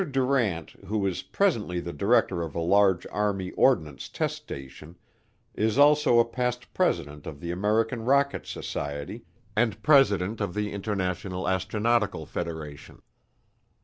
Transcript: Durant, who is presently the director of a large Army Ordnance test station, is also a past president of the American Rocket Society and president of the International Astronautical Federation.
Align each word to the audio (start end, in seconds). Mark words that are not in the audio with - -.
Durant, 0.11 0.71
who 0.87 1.05
is 1.05 1.21
presently 1.21 1.79
the 1.79 1.93
director 1.93 2.41
of 2.41 2.55
a 2.55 2.59
large 2.59 3.05
Army 3.11 3.51
Ordnance 3.51 4.09
test 4.09 4.37
station, 4.37 4.97
is 5.53 5.77
also 5.77 6.17
a 6.17 6.25
past 6.25 6.73
president 6.73 7.27
of 7.27 7.39
the 7.39 7.51
American 7.51 8.01
Rocket 8.03 8.47
Society 8.47 9.25
and 9.55 9.83
president 9.83 10.41
of 10.41 10.55
the 10.55 10.71
International 10.71 11.43
Astronautical 11.43 12.27
Federation. 12.27 13.03